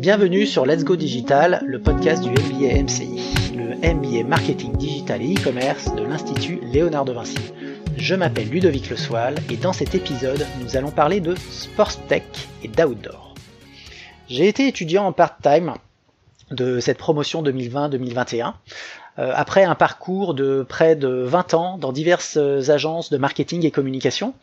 [0.00, 5.34] Bienvenue sur Let's Go Digital, le podcast du MBA MCI, le MBA Marketing Digital et
[5.34, 7.38] E-Commerce de l'Institut Léonard de Vinci.
[7.96, 8.96] Je m'appelle Ludovic Le
[9.52, 12.24] et dans cet épisode, nous allons parler de Sports Tech
[12.64, 13.36] et d'Outdoor.
[14.28, 15.74] J'ai été étudiant en part-time
[16.50, 18.50] de cette promotion 2020-2021 euh,
[19.18, 24.34] après un parcours de près de 20 ans dans diverses agences de marketing et communication.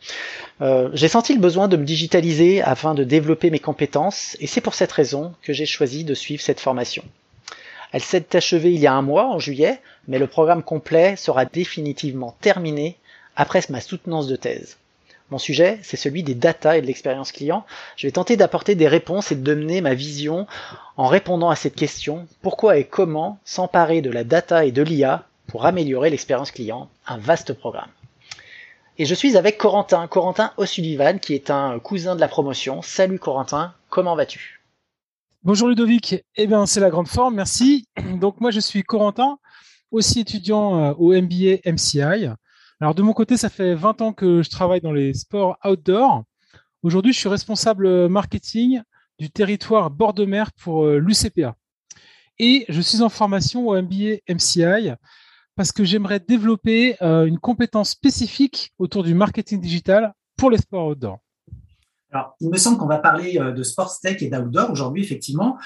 [0.60, 4.60] Euh, j'ai senti le besoin de me digitaliser afin de développer mes compétences et c'est
[4.60, 7.04] pour cette raison que j'ai choisi de suivre cette formation.
[7.92, 11.44] Elle s'est achevée il y a un mois, en juillet, mais le programme complet sera
[11.44, 12.96] définitivement terminé
[13.36, 14.78] après ma soutenance de thèse.
[15.30, 17.64] Mon sujet, c'est celui des data et de l'expérience client.
[17.96, 20.46] Je vais tenter d'apporter des réponses et de donner ma vision
[20.96, 25.26] en répondant à cette question, pourquoi et comment s'emparer de la data et de l'IA
[25.46, 27.90] pour améliorer l'expérience client, un vaste programme.
[28.98, 32.80] Et je suis avec Corentin, Corentin O'Sullivan, qui est un cousin de la promotion.
[32.82, 34.60] Salut Corentin, comment vas-tu?
[35.42, 37.86] Bonjour Ludovic, eh bien c'est la grande forme, merci.
[38.20, 39.38] Donc moi je suis Corentin,
[39.90, 42.28] aussi étudiant euh, au MBA MCI.
[42.84, 46.22] Alors de mon côté, ça fait 20 ans que je travaille dans les sports outdoor.
[46.82, 48.82] Aujourd'hui, je suis responsable marketing
[49.18, 51.56] du territoire bord de mer pour euh, l'UCPA.
[52.38, 54.92] Et je suis en formation au MBA MCI
[55.56, 60.88] parce que j'aimerais développer euh, une compétence spécifique autour du marketing digital pour les sports
[60.88, 61.20] outdoor.
[62.12, 65.56] Alors, il me semble qu'on va parler euh, de sports tech et d'outdoor aujourd'hui, effectivement.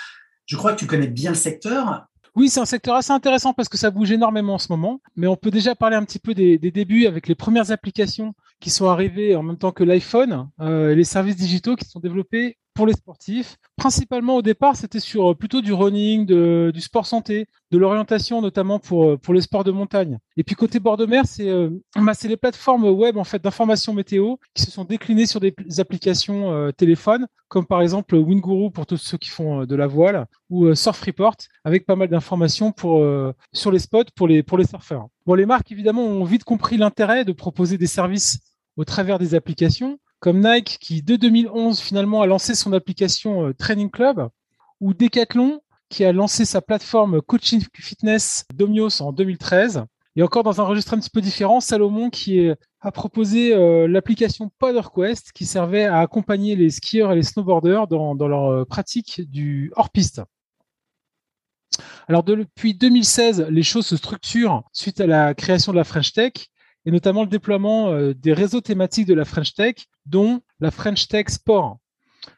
[0.47, 2.07] Je crois que tu connais bien le secteur.
[2.35, 5.27] Oui, c'est un secteur assez intéressant parce que ça bouge énormément en ce moment, mais
[5.27, 8.87] on peut déjà parler un petit peu des, débuts avec les premières applications qui sont
[8.87, 12.87] arrivées en même temps que l'iPhone euh, et les services digitaux qui sont développés pour
[12.87, 13.57] les sportifs.
[13.77, 18.79] Principalement au départ, c'était sur euh, plutôt du running, du sport santé, de l'orientation notamment
[18.79, 20.19] pour, euh, pour les sports de montagne.
[20.37, 23.93] Et puis côté bord de mer, c'est euh, bah, les plateformes web en fait d'information
[23.93, 28.87] météo qui se sont déclinées sur des applications euh, téléphones, comme par exemple Winguru pour
[28.87, 31.35] tous ceux qui font de la voile ou Surf Report
[31.65, 32.73] avec pas mal d'informations
[33.53, 35.09] sur les spots pour les pour les surfeurs.
[35.27, 38.39] Bon, les marques évidemment ont vite compris l'intérêt de proposer des services
[38.77, 43.55] au travers des applications comme Nike qui, dès 2011, finalement, a lancé son application euh,
[43.55, 44.29] Training Club,
[44.81, 49.85] ou Decathlon qui a lancé sa plateforme Coaching Fitness Domios en 2013.
[50.17, 54.51] Et encore dans un registre un petit peu différent, Salomon qui a proposé euh, l'application
[54.59, 59.73] PoderQuest qui servait à accompagner les skieurs et les snowboarders dans, leur euh, pratique du
[59.77, 60.23] hors-piste.
[62.09, 66.33] Alors depuis 2016, les choses se structurent suite à la création de la French Tech
[66.89, 69.75] et notamment le déploiement euh, des réseaux thématiques de la French Tech,
[70.07, 71.77] dont la French Tech Sport.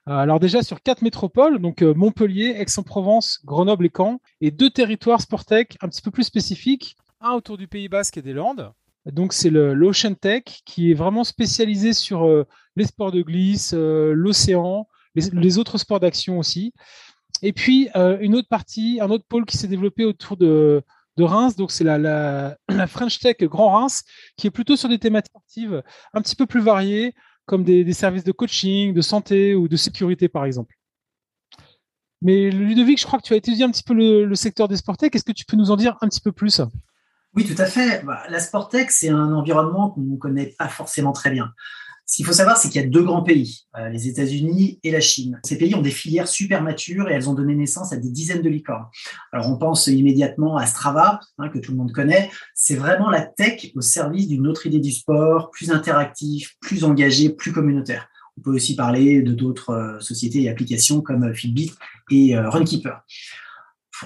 [0.09, 4.69] Euh, alors déjà sur quatre métropoles, donc euh, Montpellier, Aix-en-Provence, Grenoble et Caen, et deux
[4.69, 8.73] territoires tech un petit peu plus spécifiques, un autour du Pays Basque et des Landes.
[9.07, 12.29] Donc c'est l'Ocean Tech qui est vraiment spécialisé sur
[12.75, 16.75] les sports de glisse, l'océan, les, autres sports d'action aussi.
[17.41, 20.83] Et puis une autre partie, un autre pôle qui s'est développé autour de
[21.17, 21.57] de Reims.
[21.57, 22.57] Donc, c'est la,
[22.87, 24.03] French Tech Grand Reims,
[24.37, 25.83] qui est plutôt sur des thématiques sportives
[26.13, 27.15] un petit peu plus variées,
[27.47, 30.75] comme des, services de coaching, de santé ou de sécurité, par exemple.
[32.23, 35.15] Mais Ludovic, je crois que tu as étudié un petit peu le, secteur des Sportech.
[35.15, 36.61] Est-ce que tu peux nous en dire un petit peu plus?
[37.35, 38.05] Oui, tout à fait.
[38.05, 41.53] Bah, la Sportech, c'est un environnement qu'on ne connaît pas forcément très bien.
[42.11, 44.91] Ce qu'il faut savoir, c'est qu'il y a deux grands pays, euh, les États-Unis et
[44.91, 45.41] la Chine.
[45.45, 48.43] Ces pays ont des filières super matures et elles ont donné naissance à des dizaines
[48.43, 48.87] de licornes.
[49.33, 52.29] Alors on pense immédiatement à Strava, hein, que tout le monde connaît.
[52.53, 57.31] C'est vraiment la tech au service d'une autre idée du sport, plus interactif, plus engagé,
[57.31, 58.09] plus communautaire.
[58.37, 61.71] On peut aussi parler de d'autres euh, sociétés et applications comme Fitbit
[62.11, 63.05] et euh, Runkeeper.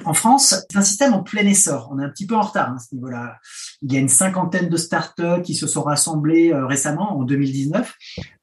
[0.04, 1.88] En France, c'est un système en plein essor.
[1.92, 3.38] On est un petit peu en retard hein, à ce niveau-là.
[3.82, 7.94] Il y a une cinquantaine de startups qui se sont rassemblées euh, récemment, en 2019,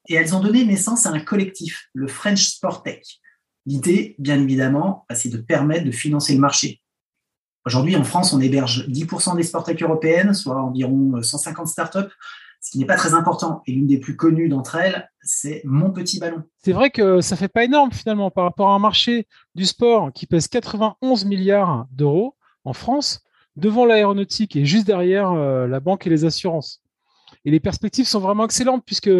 [0.08, 3.02] et elles ont donné naissance à un collectif, le French Sport Tech.
[3.66, 6.80] L'idée, bien évidemment, bah, c'est de permettre de financer le marché.
[7.64, 12.12] Aujourd'hui, en France, on héberge 10% des Sport Tech européennes, soit environ 150 euh, startups
[12.62, 13.62] ce qui n'est pas très important.
[13.66, 16.44] Et l'une des plus connues d'entre elles, c'est Mon Petit Ballon.
[16.58, 19.26] C'est vrai que ça fait pas énorme finalement par rapport à un marché
[19.56, 23.20] du sport qui pèse 91 milliards d'euros en France,
[23.56, 26.80] devant l'aéronautique et juste derrière euh, la banque et les assurances.
[27.44, 29.10] Et les perspectives sont vraiment excellentes puisque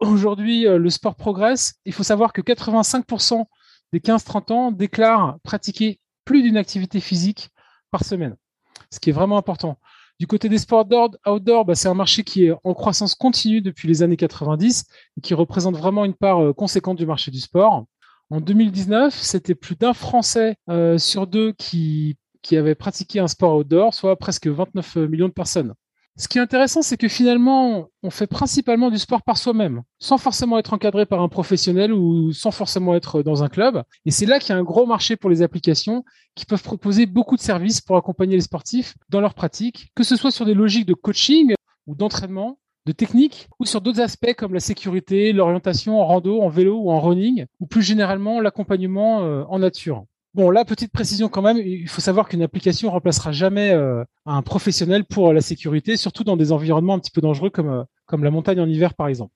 [0.00, 1.74] aujourd'hui euh, le sport progresse.
[1.84, 3.44] Il faut savoir que 85%
[3.92, 7.50] des 15-30 ans déclarent pratiquer plus d'une activité physique
[7.92, 8.36] par semaine,
[8.90, 9.78] ce qui est vraiment important.
[10.22, 10.86] Du côté des sports
[11.26, 14.84] outdoor, bah, c'est un marché qui est en croissance continue depuis les années 90
[15.16, 17.86] et qui représente vraiment une part euh, conséquente du marché du sport.
[18.30, 23.56] En 2019, c'était plus d'un Français euh, sur deux qui, qui avait pratiqué un sport
[23.56, 25.74] outdoor, soit presque 29 millions de personnes.
[26.18, 30.18] Ce qui est intéressant, c'est que finalement, on fait principalement du sport par soi-même, sans
[30.18, 33.82] forcément être encadré par un professionnel ou sans forcément être dans un club.
[34.04, 36.04] Et c'est là qu'il y a un gros marché pour les applications
[36.34, 40.16] qui peuvent proposer beaucoup de services pour accompagner les sportifs dans leur pratique, que ce
[40.16, 41.54] soit sur des logiques de coaching
[41.86, 46.48] ou d'entraînement, de technique, ou sur d'autres aspects comme la sécurité, l'orientation en rando, en
[46.48, 50.04] vélo ou en running, ou plus généralement l'accompagnement euh, en nature.
[50.34, 54.40] Bon, là, petite précision quand même, il faut savoir qu'une application remplacera jamais euh, un
[54.40, 58.24] professionnel pour la sécurité, surtout dans des environnements un petit peu dangereux comme, euh, comme
[58.24, 59.34] la montagne en hiver, par exemple.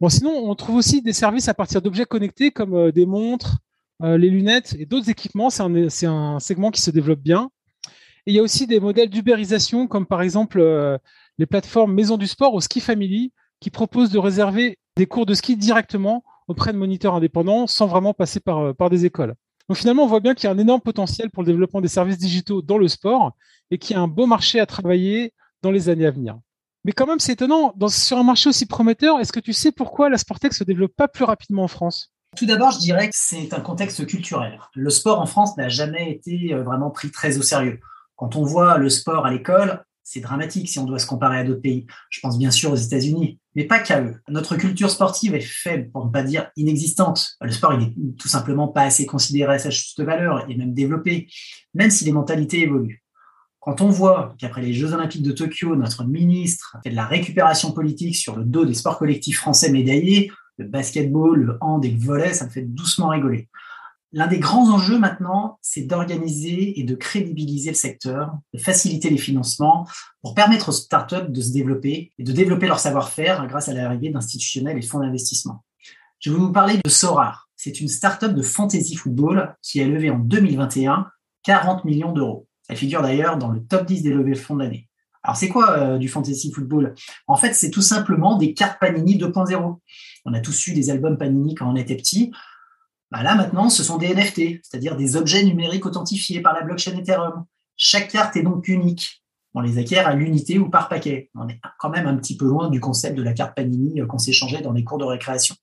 [0.00, 3.58] Bon, sinon, on trouve aussi des services à partir d'objets connectés comme euh, des montres,
[4.02, 5.48] les lunettes et d'autres équipements.
[5.48, 7.50] C'est un, segment qui se développe bien.
[8.26, 10.60] Et il y a aussi des modèles d'ubérisation comme par exemple
[11.38, 15.32] les plateformes Maison du Sport ou Ski Family qui proposent de réserver des cours de
[15.32, 19.34] ski directement auprès de moniteurs indépendants sans vraiment passer par des écoles.
[19.68, 21.88] Donc finalement, on voit bien qu'il y a un énorme potentiel pour le développement des
[21.88, 23.32] services digitaux dans le sport
[23.70, 25.32] et qu'il y a un beau marché à travailler
[25.62, 26.38] dans les années à venir.
[26.84, 30.08] Mais quand même, c'est étonnant, sur un marché aussi prometteur, est-ce que tu sais pourquoi
[30.08, 32.12] la Sportec se développe pas plus rapidement en France?
[32.36, 34.60] Tout d'abord, je dirais que c'est un contexte culturel.
[34.74, 37.80] Le sport en France n'a jamais été euh, vraiment pris très au sérieux.
[38.14, 41.44] Quand on voit le sport à l'école, c'est dramatique si on doit se comparer à
[41.44, 41.86] d'autres pays.
[42.08, 44.16] Je pense bien sûr aux États-Unis, mais pas qu'à eux.
[44.28, 47.36] Notre culture sportive est faible, pour ne pas dire inexistante.
[47.40, 50.74] Le sport, il est tout simplement pas assez considéré à sa juste valeur et même
[50.74, 51.26] développé,
[51.74, 53.02] même si les mentalités évoluent.
[53.60, 57.72] Quand on voit qu'après les Jeux Olympiques de Tokyo, notre ministre fait de la récupération
[57.72, 61.98] politique sur le dos des sports collectifs français médaillés, le basketball, le hand et le
[61.98, 63.48] volley, ça me fait doucement rigoler.
[64.16, 69.18] L'un des grands enjeux maintenant, c'est d'organiser et de crédibiliser le secteur, de faciliter les
[69.18, 69.86] financements
[70.22, 74.08] pour permettre aux startups de se développer et de développer leur savoir-faire grâce à l'arrivée
[74.08, 75.62] d'institutionnels et fonds d'investissement.
[76.18, 77.50] Je vais vous parler de Sorar.
[77.56, 81.08] C'est une startup de fantasy football qui a levé en 2021
[81.42, 82.48] 40 millions d'euros.
[82.70, 84.88] Elle figure d'ailleurs dans le top 10 des levées de fonds de l'année.
[85.24, 86.94] Alors c'est quoi euh, du fantasy football?
[87.26, 89.78] En fait, c'est tout simplement des cartes Panini 2.0.
[90.24, 92.32] On a tous eu des albums Panini quand on était petit.
[93.10, 96.96] Bah là, maintenant, ce sont des NFT, c'est-à-dire des objets numériques authentifiés par la blockchain
[96.96, 97.44] Ethereum.
[97.76, 99.22] Chaque carte est donc unique.
[99.54, 101.30] On les acquiert à l'unité ou par paquet.
[101.34, 104.06] On est quand même un petit peu loin du concept de la carte Panini euh,
[104.06, 105.54] qu'on s'échangeait dans les cours de récréation.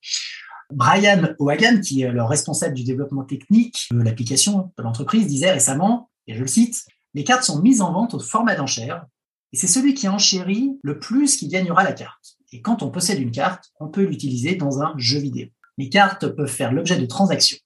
[0.72, 6.10] Brian O'Hagan, qui est le responsable du développement technique de l'application de l'entreprise, disait récemment,
[6.26, 9.04] et je le cite, les cartes sont mises en vente au format d'enchère,
[9.52, 12.38] et c'est celui qui enchérit le plus qui gagnera la carte.
[12.52, 15.48] Et quand on possède une carte, on peut l'utiliser dans un jeu vidéo
[15.78, 17.58] les cartes peuvent faire l'objet de transactions.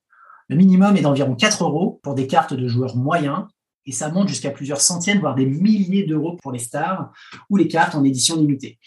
[0.48, 3.44] Le minimum est d'environ 4 euros pour des cartes de joueurs moyens
[3.84, 7.12] et ça monte jusqu'à plusieurs centaines, voire des milliers d'euros pour les stars
[7.50, 8.78] ou les cartes en édition limitée.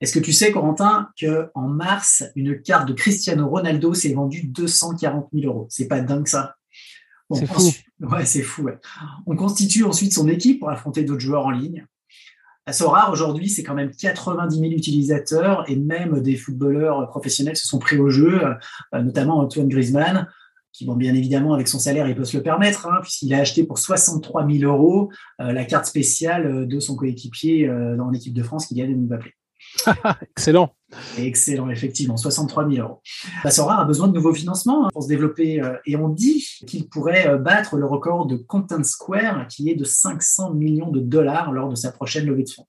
[0.00, 5.28] Est-ce que tu sais, Corentin, qu'en mars, une carte de Cristiano Ronaldo s'est vendue 240
[5.32, 5.66] 000 euros?
[5.70, 6.54] C'est pas dingue ça
[7.32, 7.62] C'est fou.
[8.00, 8.68] Ouais, c'est fou.
[9.26, 11.84] On constitue ensuite son équipe pour affronter d'autres joueurs en ligne.
[12.88, 17.78] Rare aujourd'hui, c'est quand même 90 000 utilisateurs et même des footballeurs professionnels se sont
[17.78, 18.42] pris au jeu,
[18.94, 20.28] euh, notamment Antoine Griezmann,
[20.72, 23.38] qui, bon, bien évidemment, avec son salaire, il peut se le permettre, hein, puisqu'il a
[23.38, 25.10] acheté pour 63 000 euros
[25.40, 29.34] euh, la carte spéciale de son coéquipier euh, dans l'équipe de France, qui gagne Mbappé.
[30.36, 30.74] Excellent.
[31.18, 33.02] Excellent, effectivement, 63 000 euros.
[33.50, 36.88] Sora a besoin de nouveaux financements hein, pour se développer euh, et on dit qu'il
[36.88, 41.52] pourrait euh, battre le record de Content Square qui est de 500 millions de dollars
[41.52, 42.66] lors de sa prochaine levée de fonds.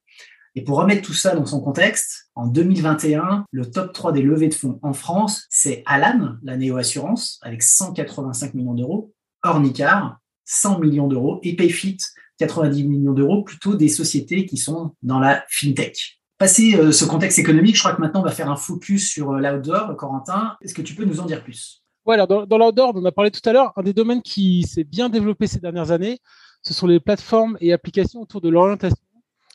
[0.56, 4.50] Et pour remettre tout ça dans son contexte, en 2021, le top 3 des levées
[4.50, 9.14] de fonds en France, c'est Alan, la néo-assurance, avec 185 millions d'euros,
[9.44, 12.00] Ornicar, 100 millions d'euros, et Payfit,
[12.40, 16.19] 90 millions d'euros, plutôt des sociétés qui sont dans la fintech.
[16.40, 19.32] Passé euh, ce contexte économique, je crois que maintenant on va faire un focus sur
[19.32, 19.94] euh, l'outdoor.
[19.98, 21.84] Corentin, est-ce que tu peux nous en dire plus?
[22.06, 24.86] Ouais, alors dans, l'outdoor, on a parlé tout à l'heure, un des domaines qui s'est
[24.86, 26.20] bien développé ces dernières années,
[26.62, 28.96] ce sont les plateformes et applications autour de l'orientation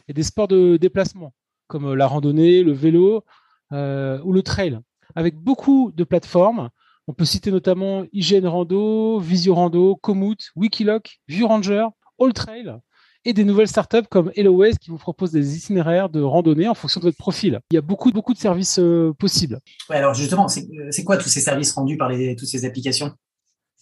[0.08, 1.32] et des sports de déplacement,
[1.68, 3.24] comme euh, la randonnée, le vélo
[3.72, 4.78] ou le trail.
[5.16, 6.68] Avec beaucoup de plateformes,
[7.08, 11.86] on peut citer notamment IGN Rando, Visio Rando, Komoot, Wikiloc, View Ranger,
[12.20, 12.76] All Trail,
[13.24, 17.00] et des nouvelles startups comme HelloWays qui vous proposent des itinéraires de randonnée en fonction
[17.00, 17.60] de votre profil.
[17.70, 19.60] Il y a beaucoup, beaucoup de services euh, possibles.
[19.88, 23.12] Ouais, alors justement, c'est quoi tous ces services rendus par les, toutes ces applications?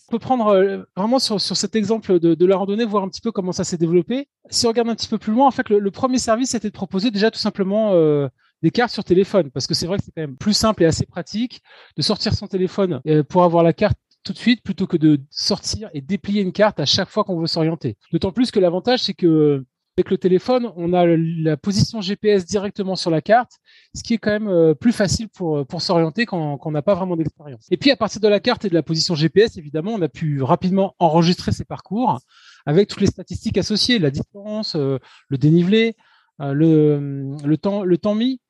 [0.08, 3.08] On peut prendre euh, vraiment sur, sur, cet exemple de, de, la randonnée, voir un
[3.08, 4.28] petit peu comment ça s'est développé.
[4.50, 6.74] Si on regarde un petit peu plus loin, en fait, le, premier service, c'était de
[6.74, 8.28] proposer déjà tout simplement euh,
[8.62, 10.86] des cartes sur téléphone, parce que c'est vrai que c'est quand même plus simple et
[10.86, 11.62] assez pratique
[11.96, 15.90] de sortir son téléphone pour avoir la carte tout de suite plutôt que de sortir
[15.94, 17.96] et déplier une carte à chaque fois qu'on veut s'orienter.
[18.12, 19.64] D'autant plus que l'avantage, c'est que
[19.98, 23.52] avec le téléphone, on a la position GPS directement sur la carte,
[23.94, 26.94] ce qui est quand même euh, plus facile pour, pour s'orienter quand, on n'a pas
[26.94, 27.66] vraiment d'expérience.
[27.70, 30.08] Et puis à partir de la carte et de la position GPS, évidemment, on a
[30.08, 32.20] pu rapidement enregistrer ses parcours
[32.64, 34.98] avec toutes les statistiques associées, la distance, euh,
[35.28, 35.94] le dénivelé,
[36.38, 38.40] le temps mis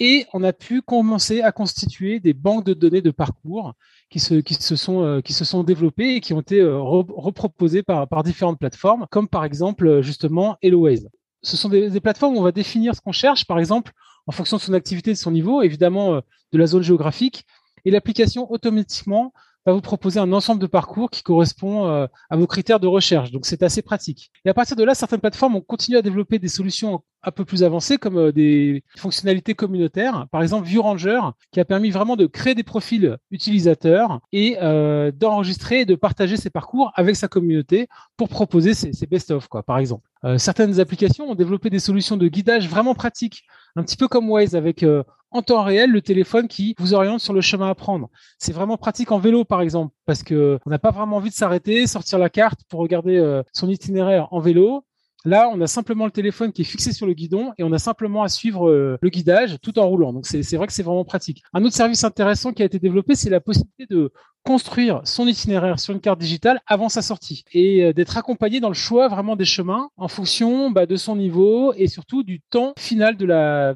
[0.00, 3.74] et on a pu commencer à constituer des banques de données de parcours
[4.08, 9.28] qui se, euh, sont développées et qui ont été euh, reproposées par, différentes plateformes, comme
[9.28, 11.06] par exemple euh, justement HelloWays.
[11.42, 13.92] Ce sont des, plateformes où on va définir ce qu'on cherche, par exemple,
[14.26, 17.46] en fonction de son activité, de son niveau, évidemment de la zone géographique,
[17.86, 19.32] et l'application automatiquement
[19.66, 23.30] va vous proposer un ensemble de parcours qui correspond euh, à vos critères de recherche.
[23.30, 24.30] Donc c'est assez pratique.
[24.44, 27.44] Et à partir de là, certaines plateformes ont continué à développer des solutions un peu
[27.44, 30.26] plus avancées comme euh, des fonctionnalités communautaires.
[30.32, 31.20] Par exemple, ViewRanger,
[31.52, 36.36] qui a permis vraiment de créer des profils utilisateurs et euh, d'enregistrer et de partager
[36.36, 40.08] ses parcours avec sa communauté pour proposer ses, best-of, par exemple.
[40.36, 43.44] certaines applications ont développé des solutions de guidage vraiment pratiques,
[43.76, 44.84] un petit peu comme Waze avec
[45.30, 48.10] en temps réel le téléphone qui vous oriente sur le chemin à prendre.
[48.38, 51.34] C'est vraiment pratique en vélo, par exemple, parce que on n'a pas vraiment envie de
[51.34, 54.84] s'arrêter, sortir la carte pour regarder euh, son itinéraire en vélo.
[55.26, 57.78] Là, on a simplement le téléphone qui est fixé sur le guidon et on a
[57.78, 60.14] simplement à suivre euh, le guidage tout en roulant.
[60.14, 61.42] Donc, c'est vrai que c'est vraiment pratique.
[61.52, 65.78] Un autre service intéressant qui a été développé, c'est la possibilité de construire son itinéraire
[65.78, 69.36] sur une carte digitale avant sa sortie et euh, d'être accompagné dans le choix vraiment
[69.36, 73.74] des chemins en fonction bah, de son niveau et surtout du temps final de la,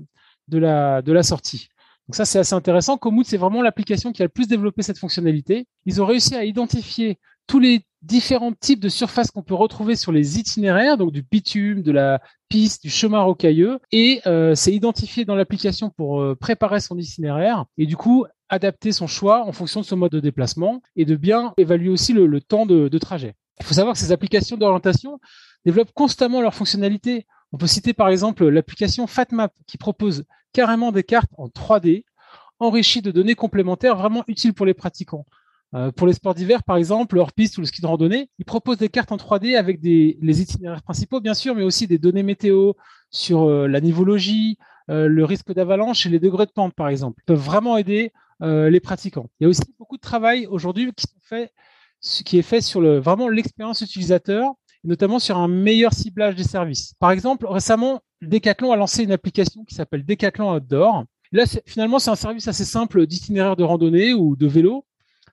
[0.49, 1.69] de la, de la sortie.
[2.09, 2.99] Donc ça, c'est assez intéressant.
[2.99, 5.67] Komoot, c'est vraiment l'application qui a le plus développé cette fonctionnalité.
[5.87, 10.13] Ils ont réussi à identifier tous les différents types de surfaces qu'on peut retrouver sur
[10.13, 15.25] les itinéraires, donc du bitume, de la piste, du chemin rocailleux, et euh, c'est identifié
[15.25, 19.81] dans l'application pour euh, préparer son itinéraire et du coup adapter son choix en fonction
[19.81, 23.35] de son mode de déplacement et de bien évaluer aussi le, temps de, trajet.
[23.61, 25.21] Il faut savoir que ces applications d'orientation
[25.65, 27.27] développent constamment leurs fonctionnalités.
[27.53, 32.05] On peut citer par exemple l'application FatMap qui propose carrément des cartes en 3D
[32.61, 35.27] enrichies de données complémentaires vraiment utiles pour les pratiquants.
[35.75, 38.45] Euh, pour les sports d'hiver, par exemple, le hors-piste ou le ski de randonnée, ils
[38.45, 42.23] proposent des cartes en 3D avec les itinéraires principaux, bien sûr, mais aussi des données
[42.23, 42.75] météo
[43.11, 47.23] sur euh, la nivologie, le risque d'avalanche et les degrés de pente, par exemple.
[47.27, 49.29] Peuvent vraiment aider les pratiquants.
[49.41, 50.91] Il y a aussi beaucoup de travail aujourd'hui
[52.01, 56.95] qui, est fait sur vraiment l'expérience utilisateur notamment sur un meilleur ciblage des services.
[57.01, 61.05] Par exemple, récemment, Decathlon a lancé une application qui s'appelle Decathlon Outdoor.
[61.33, 64.85] Là, finalement, c'est un service assez simple d'itinéraire de randonnée ou de vélo,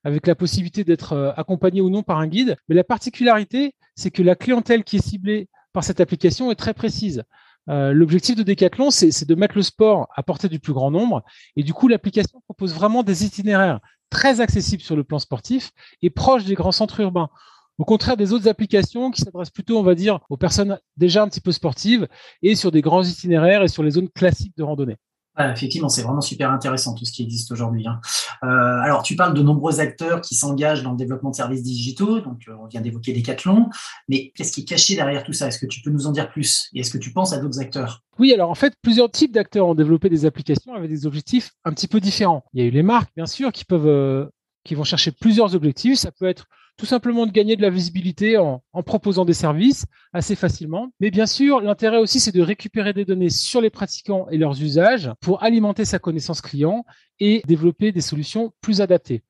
[0.04, 2.56] avec la possibilité d'être euh, accompagné ou non par un guide.
[2.70, 6.74] Mais la particularité, c'est que la clientèle qui est ciblée par cette application est très
[6.74, 7.24] précise.
[7.70, 11.24] Euh, L'objectif de Decathlon, c'est de mettre le sport à portée du plus grand nombre.
[11.56, 16.10] Et du coup, l'application propose vraiment des itinéraires très accessibles sur le plan sportif et
[16.10, 17.30] proches des grands centres urbains.
[17.78, 21.30] Au contraire des autres applications qui s'adressent plutôt, on va dire, aux personnes déjà un
[21.30, 22.08] petit peu sportives
[22.44, 24.98] et sur des grands itinéraires et sur les zones classiques de randonnée.
[25.40, 27.88] Effectivement, c'est vraiment super intéressant tout ce qui existe aujourd'hui.
[27.88, 28.00] Hein.
[28.44, 32.20] Euh, alors, tu parles de nombreux acteurs qui s'engagent dans le développement de services digitaux.
[32.20, 33.70] Donc, euh, on vient d'évoquer Decathlon.
[34.10, 35.48] Mais qu'est-ce qui est caché derrière tout ça?
[35.48, 36.70] Est-ce que tu peux nous en dire plus?
[36.74, 38.04] Et est-ce que tu penses à d'autres acteurs?
[38.20, 41.72] Oui, alors en fait, plusieurs types d'acteurs ont développé des applications avec des objectifs un
[41.72, 42.44] petit peu différents.
[42.54, 44.26] Il y a eu les marques, bien sûr, qui peuvent, euh,
[44.64, 45.98] qui vont chercher plusieurs objectifs.
[45.98, 46.48] Ça peut être
[46.78, 50.92] tout simplement de gagner de la visibilité en, proposant des services assez facilement.
[51.00, 54.62] Mais bien sûr, l'intérêt aussi, c'est de récupérer des données sur les pratiquants et leurs
[54.62, 56.86] usages pour alimenter sa connaissance client
[57.20, 59.24] et développer des solutions plus adaptées.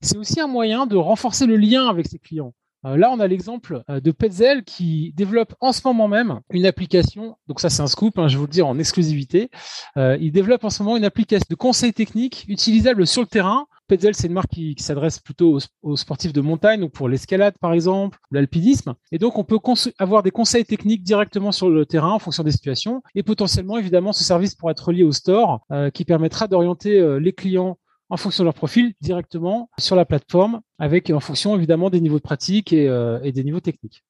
[0.00, 2.54] C'est aussi un moyen de renforcer le lien avec ses clients.
[2.86, 6.66] Euh, là, on a l'exemple euh, de Petzel qui développe en ce moment même une
[6.66, 7.36] application.
[7.48, 9.50] Donc ça, c'est un scoop, hein, je vais vous le dire en exclusivité.
[9.96, 13.66] Euh, il développe en ce moment une application de conseil technique utilisable sur le terrain
[13.86, 17.74] Petzel, c'est une marque qui, s'adresse plutôt aux, sportifs de montagne, donc pour l'escalade par
[17.74, 18.94] exemple, l'alpinisme.
[19.12, 19.58] Et donc on peut
[19.98, 23.02] avoir des conseils techniques directement sur le terrain en fonction des situations.
[23.14, 27.32] Et potentiellement, évidemment, ce service pourra être relié au store, euh, qui permettra d'orienter les
[27.32, 27.78] clients
[28.14, 32.18] en fonction de leur profil directement sur la plateforme, avec en fonction évidemment des niveaux
[32.18, 34.04] de pratique et, euh, des niveaux techniques.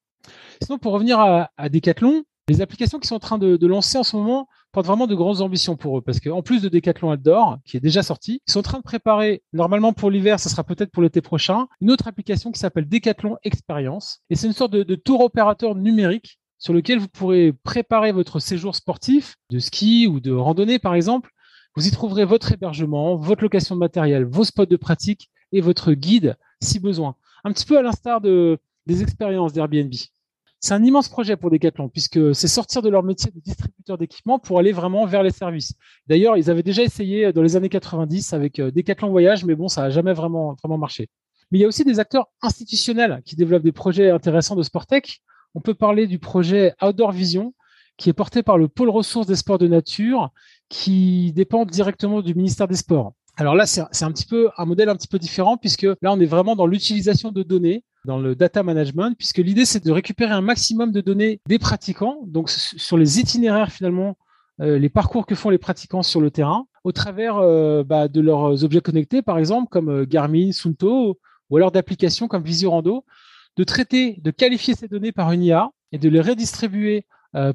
[0.62, 4.14] Sinon, pour revenir à, Decathlon, les applications qui sont en train de, lancer en ce
[4.16, 7.78] moment portent vraiment de grandes ambitions pour eux parce qu'en plus de Decathlon Outdoor, qui
[7.78, 10.90] est déjà sorti, ils sont en train de préparer, normalement pour l'hiver, ça sera peut-être
[10.90, 14.20] pour l'été prochain, une autre application qui s'appelle Decathlon Experience.
[14.28, 18.76] Et c'est une sorte de tour opérateur numérique sur lequel vous pourrez préparer votre séjour
[18.76, 21.30] sportif, de ski ou de randonnée par exemple.
[21.76, 25.92] Vous y trouverez votre hébergement, votre location de matériel, vos spots de pratique et votre
[25.92, 27.16] guide si besoin.
[27.44, 29.92] Un petit peu à l'instar de, des expériences d'Airbnb.
[30.60, 34.38] C'est un immense projet pour Decathlon puisque c'est sortir de leur métier de distributeur d'équipements
[34.38, 35.74] pour aller vraiment vers les services.
[36.06, 39.68] D'ailleurs, ils avaient déjà essayé dans les années 90 avec euh, Decathlon Voyage, mais bon,
[39.68, 41.10] ça n'a jamais vraiment, marché.
[41.50, 45.20] Mais il y a aussi des acteurs institutionnels qui développent des projets intéressants de Sportec.
[45.54, 47.52] On peut parler du projet Outdoor Vision,
[47.98, 50.30] qui est porté par le pôle ressources des sports de nature,
[50.68, 53.12] qui dépend directement du ministère des Sports.
[53.36, 56.20] Alors là, c'est un petit peu un modèle un petit peu différent puisque là, on
[56.20, 60.32] est vraiment dans l'utilisation de données dans le data management, puisque l'idée c'est de récupérer
[60.32, 64.16] un maximum de données des pratiquants, donc sur les itinéraires finalement
[64.58, 67.36] les parcours que font les pratiquants sur le terrain au travers
[67.84, 71.18] bah, de leurs objets connectés, par exemple, comme Garmin, Sunto,
[71.50, 73.04] ou alors d'applications comme Visurando,
[73.56, 77.06] de traiter, de qualifier ces données par une IA et de les redistribuer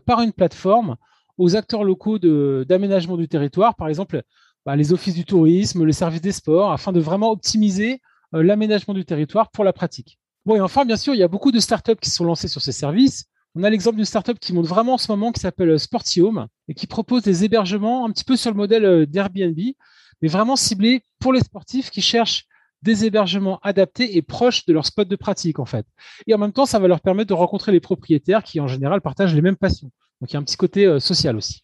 [0.06, 0.98] par une plateforme
[1.40, 4.22] aux acteurs locaux d'aménagement du territoire, par exemple
[4.66, 8.02] bah, les offices du tourisme, les services des sports, afin de vraiment optimiser
[8.36, 10.20] euh, l'aménagement du territoire pour la pratique.
[10.46, 12.62] Bon, et enfin, bien sûr, il y a beaucoup de startups qui sont lancées sur
[12.62, 13.26] ces services.
[13.56, 16.48] On a l'exemple d'une startup qui monte vraiment en ce moment qui s'appelle euh, Sportiome
[16.68, 19.58] et qui propose des hébergements un petit peu sur le modèle euh, d'Airbnb,
[20.22, 22.46] mais vraiment ciblés pour les sportifs qui cherchent
[22.82, 25.86] des hébergements adaptés et proches de leur spot de pratique en fait.
[26.28, 29.02] Et en même temps, ça va leur permettre de rencontrer les propriétaires qui en général
[29.02, 29.92] partagent les mêmes passions.
[30.22, 31.64] Donc il y a un petit côté social aussi.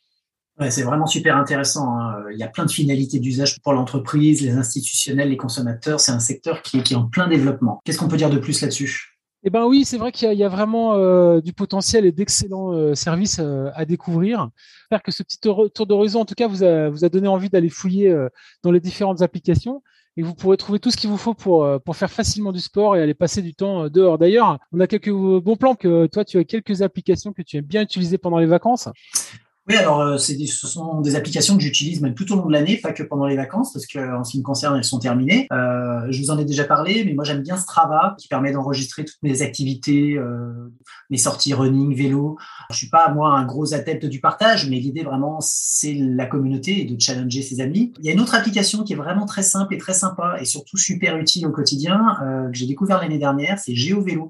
[0.70, 2.00] C'est vraiment super intéressant.
[2.00, 2.24] Hein.
[2.32, 6.00] Il y a plein de finalités d'usage pour l'entreprise, les institutionnels, les consommateurs.
[6.00, 7.82] C'est un secteur qui, est en plein développement.
[7.84, 9.15] Qu'est-ce qu'on peut dire de plus là-dessus?
[9.48, 12.96] Eh ben oui, c'est vrai qu'il y, a vraiment euh, du potentiel et d'excellents euh,
[12.96, 14.50] services euh, à découvrir.
[14.82, 18.12] J'espère que ce petit tour d'horizon, en tout cas, vous a, donné envie d'aller fouiller
[18.64, 19.84] dans les différentes applications
[20.18, 22.96] et vous pourrez trouver tout ce qu'il vous faut pour, pour faire facilement du sport
[22.96, 24.18] et aller passer du temps dehors.
[24.18, 27.66] D'ailleurs, on a quelques bons plans que toi, tu as quelques applications que tu aimes
[27.66, 28.90] bien utiliser pendant les vacances.
[29.68, 32.52] Oui, alors euh, c'est ce sont des applications que j'utilise même tout au long de
[32.52, 35.00] l'année, pas que pendant les vacances, parce que en ce qui me concerne, elles sont
[35.00, 35.48] terminées.
[35.52, 39.06] Euh, je vous en ai déjà parlé, mais moi j'aime bien Strava, qui permet d'enregistrer
[39.06, 40.72] toutes mes activités, euh,
[41.10, 42.38] mes sorties running, vélo.
[42.70, 46.82] Je suis pas moi un gros adepte du partage, mais l'idée vraiment c'est la communauté
[46.82, 47.92] et de challenger ses amis.
[47.98, 50.46] Il y a une autre application qui est vraiment très simple et très sympa et
[50.46, 54.26] surtout super utile au quotidien euh, que j'ai découvert l'année dernière, c'est GeoVélo.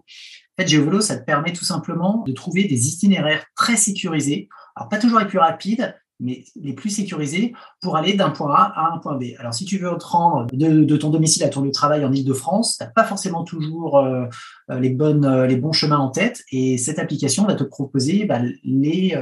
[0.58, 4.90] En fait, GeoVélo, ça te permet tout simplement de trouver des itinéraires très sécurisés alors,
[4.90, 8.94] pas toujours les plus rapides, mais les plus sécurisés pour aller d'un point A à
[8.94, 9.24] un point B.
[9.38, 12.12] Alors, si tu veux te rendre de, ton domicile à ton lieu de travail en
[12.12, 14.26] Ile-de-France, tu n'as pas forcément toujours euh,
[14.72, 16.44] euh, euh, les bons chemins en tête.
[16.52, 19.18] Et cette application va te proposer bah, les,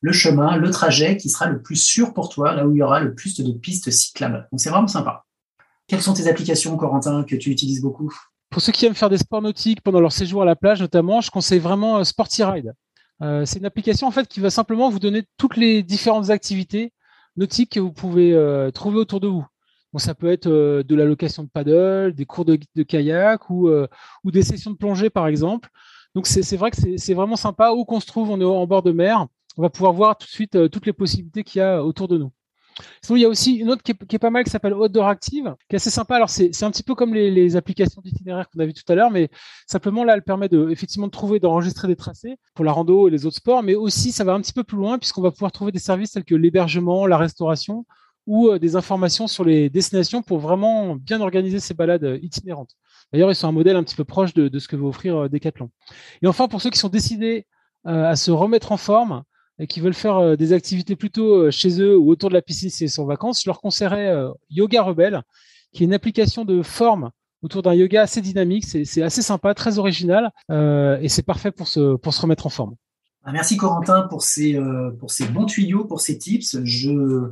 [0.00, 2.82] le chemin, le trajet qui sera le plus sûr pour toi, là où il y
[2.82, 4.48] aura le plus de pistes cyclables.
[4.50, 5.24] Donc, c'est vraiment sympa.
[5.86, 8.12] Quelles sont tes applications, Corentin, que tu utilises beaucoup?
[8.50, 11.20] Pour ceux qui aiment faire des sports nautiques pendant leur séjour à la plage, notamment,
[11.20, 12.74] je conseille vraiment Sporty Ride.
[13.22, 16.92] Euh, c'est une application en fait qui va simplement vous donner toutes les différentes activités
[17.36, 19.46] nautiques que vous pouvez euh, trouver autour de vous.
[19.92, 23.70] Bon, ça peut être euh, de la location de paddle, des cours de, kayak ou,
[24.24, 25.68] ou des sessions de plongée par exemple.
[26.14, 27.72] Donc c'est vrai que c'est vraiment sympa.
[27.72, 30.26] Où qu'on se trouve, on est en bord de mer, on va pouvoir voir tout
[30.26, 32.32] de suite toutes les possibilités qu'il y a autour de nous.
[33.02, 35.54] Sinon, il y a aussi une autre qui est, pas mal qui s'appelle Outdoor Active,
[35.68, 36.16] qui est assez sympa.
[36.16, 39.10] Alors, c'est un petit peu comme les, applications d'itinéraire qu'on a vu tout à l'heure,
[39.10, 39.28] mais
[39.66, 43.10] simplement là, elle permet de, effectivement de trouver, d'enregistrer des tracés pour la rando et
[43.10, 45.52] les autres sports, mais aussi ça va un petit peu plus loin puisqu'on va pouvoir
[45.52, 47.84] trouver des services tels que l'hébergement, la restauration
[48.26, 52.76] ou euh, des informations sur les destinations pour vraiment bien organiser ces balades euh, itinérantes.
[53.12, 55.28] D'ailleurs, ils sont un modèle un petit peu proche de, ce que veut offrir euh,
[55.28, 55.70] Decathlon.
[56.22, 57.46] Et enfin, pour ceux qui sont décidés
[57.84, 59.24] à se remettre en forme,
[59.62, 62.42] et qui veulent faire euh, des activités plutôt euh, chez eux ou autour de la
[62.42, 65.22] piscine si sont en vacances, je leur conseillerais euh, Yoga Rebelle,
[65.72, 67.10] qui est une application de forme
[67.42, 68.64] autour d'un yoga assez dynamique.
[68.64, 72.76] C'est assez sympa, très original et c'est parfait pour se, pour se remettre en forme.
[73.24, 74.56] Ah, merci Corentin pour ces,
[75.00, 76.58] pour ces bons tuyaux, pour ces tips.
[76.62, 77.28] Je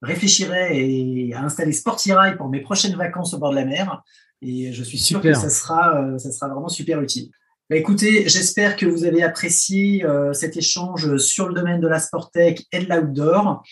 [0.00, 4.02] réfléchirai à installer Sportirail pour mes prochaines vacances au bord de la mer
[4.40, 7.30] et je suis sûr que ça sera, ça sera vraiment super utile.
[7.70, 12.00] Bah, écoutez, j'espère que vous avez apprécié euh, cet échange sur le domaine de la
[12.00, 13.62] Sportec et de l'outdoor.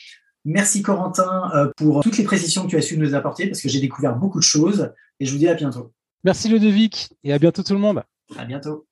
[0.44, 3.68] Merci Corentin euh, pour toutes les précisions que tu as su nous apporter parce que
[3.68, 5.92] j'ai découvert beaucoup de choses et je vous dis à bientôt.
[6.24, 8.02] Merci Ludovic et à bientôt tout le monde.
[8.38, 8.86] À bientôt.